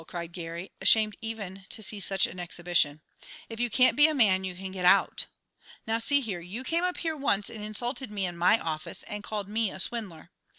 cried 0.07 0.31
Geary, 0.31 0.71
ashamed 0.81 1.15
even 1.21 1.63
to 1.69 1.83
see 1.83 1.99
such 1.99 2.25
an 2.25 2.39
exhibition. 2.39 3.01
"If 3.49 3.59
you 3.59 3.69
can't 3.69 3.95
be 3.95 4.07
a 4.07 4.15
man, 4.15 4.43
you 4.43 4.55
can 4.55 4.71
get 4.71 4.83
out. 4.83 5.27
Now, 5.85 5.99
see 5.99 6.21
here, 6.21 6.39
you 6.41 6.63
came 6.63 6.83
up 6.83 6.97
here 6.97 7.15
once 7.15 7.51
and 7.51 7.63
insulted 7.63 8.11
me 8.11 8.25
in 8.25 8.35
my 8.35 8.57
office, 8.57 9.03
and 9.03 9.23
called 9.23 9.47
me 9.47 9.69
a 9.69 9.77
swindler. 9.79 10.31